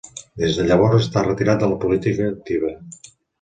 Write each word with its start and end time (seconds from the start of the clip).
Des 0.43 0.55
de 0.59 0.63
llavors 0.69 0.95
està 0.99 1.23
retirat 1.27 1.61
de 1.65 1.69
la 1.75 1.77
política 1.85 2.27
activa. 2.31 2.73